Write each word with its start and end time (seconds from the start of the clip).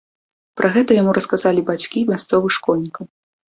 Пра 0.61 0.71
гэта 0.77 0.97
яму 1.01 1.11
расказалі 1.19 1.65
бацькі 1.69 2.05
мясцовых 2.11 2.51
школьнікаў. 2.59 3.05